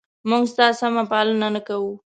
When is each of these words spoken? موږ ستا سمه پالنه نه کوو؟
موږ 0.29 0.43
ستا 0.53 0.67
سمه 0.79 1.03
پالنه 1.11 1.47
نه 1.55 1.61
کوو؟ 1.67 1.91